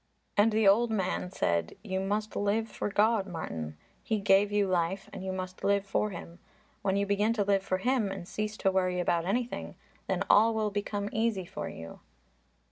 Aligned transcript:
And 0.35 0.51
the 0.51 0.67
old 0.67 0.89
man 0.89 1.29
said, 1.29 1.75
"You 1.83 1.99
must 1.99 2.35
live 2.35 2.67
for 2.67 2.89
God, 2.89 3.27
Martin. 3.27 3.77
He 4.01 4.17
gave 4.17 4.51
you 4.51 4.65
life 4.67 5.07
and 5.13 5.23
you 5.23 5.31
must 5.31 5.63
live 5.63 5.85
for 5.85 6.09
Him. 6.09 6.39
When 6.81 6.97
you 6.97 7.05
begin 7.05 7.33
to 7.33 7.43
live 7.43 7.61
for 7.61 7.77
Him 7.77 8.11
and 8.11 8.27
cease 8.27 8.57
to 8.57 8.71
worry 8.71 8.99
about 8.99 9.25
anything, 9.25 9.75
then 10.07 10.23
all 10.27 10.55
will 10.55 10.71
become 10.71 11.07
easy 11.13 11.45
for 11.45 11.69
you." 11.69 11.99